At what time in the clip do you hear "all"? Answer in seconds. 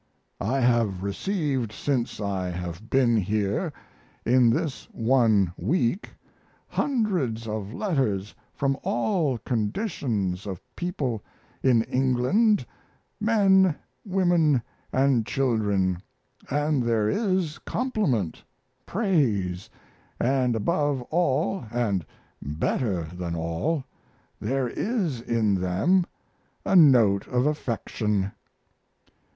8.81-9.37, 21.11-21.65, 23.35-23.83